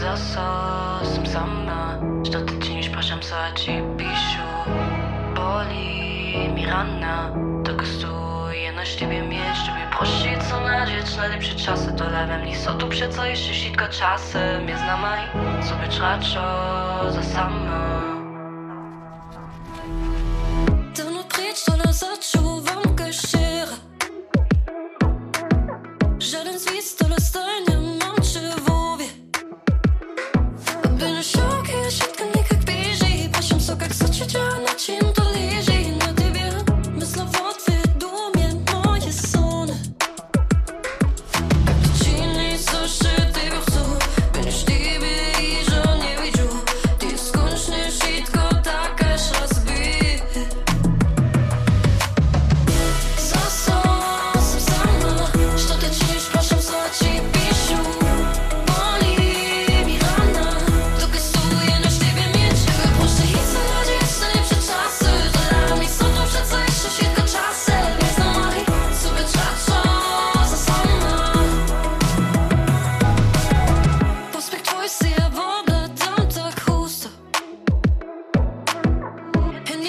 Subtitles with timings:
[0.00, 4.48] За со съм сама Що-то ти не спрашам са, че пишу
[5.34, 7.32] Boli mi rana
[7.64, 12.78] Tylko stój, na ciebie mieć Żeby prosić co nadzieć Najlepsze czasy to lewem Nie są
[12.78, 15.20] tu przeco jeszcze sitko czasem Nie znamaj
[15.62, 18.09] sobie traczo za sama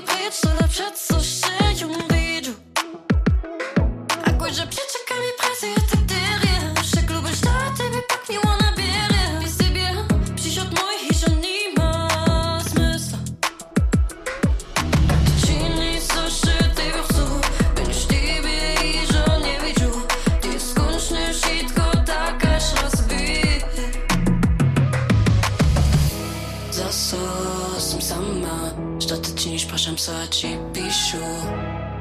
[0.00, 2.69] Gebet schon abschätzt, so schön und wie du.
[28.00, 28.72] Som sama.
[29.00, 31.20] Ty činiš, prašam sa, či píšu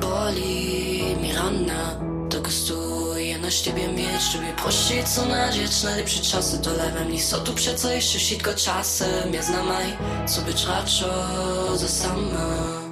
[0.00, 1.98] Boli mi rana.
[2.30, 4.22] Tylko stój, na ciebie mieć.
[4.32, 5.82] Żeby prosić co nadzieć.
[5.82, 9.34] Najlepsze czasy to lewem Nie są tu przeco jeszcze wszystko czasem.
[9.34, 11.08] Ja znam aj, co być raczej
[11.78, 12.89] za sama